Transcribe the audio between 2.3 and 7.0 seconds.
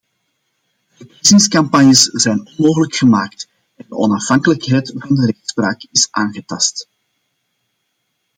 onmogelijk gemaakt en de onafhankelijkheid van de rechtspraak is aangetast.